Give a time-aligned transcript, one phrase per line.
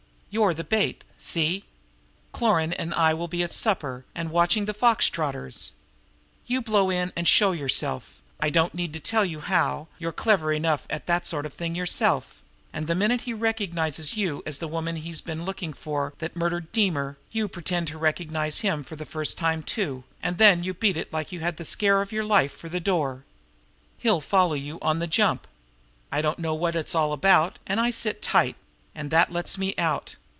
[0.33, 1.65] "You're the bait see?
[2.31, 5.73] Cloran and I will be at supper and watching the fox trotters.
[6.45, 10.53] You blow in and show yourself I don't need to tell you how, you're clever
[10.53, 12.41] enough at that sort of thing yourself
[12.71, 16.71] and the minute he recognizes you as the woman he's been looking for that murdered
[16.71, 20.95] Deemer, you pretend to recognize him for the first time too, and then you beat
[20.95, 23.25] it like you had the scare of your life for the door.
[23.97, 25.45] He'll follow you on the jump.
[26.09, 28.55] I don't know what it's all about, and I sit tight,
[28.95, 30.15] and that lets me out.